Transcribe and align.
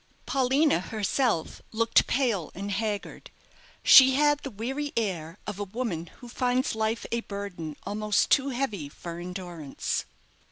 Paulina 0.25 0.79
herself 0.79 1.61
looked 1.71 2.07
pale 2.07 2.49
and 2.55 2.71
haggard. 2.71 3.29
She 3.83 4.15
had 4.15 4.39
the 4.39 4.49
weary 4.49 4.91
air 4.97 5.37
of 5.45 5.59
a 5.59 5.63
woman 5.63 6.07
who 6.21 6.27
finds 6.27 6.73
life 6.73 7.05
a 7.11 7.21
burden 7.21 7.77
almost 7.83 8.31
too 8.31 8.49
heavy 8.49 8.89
for 8.89 9.19
endurance. 9.19 10.05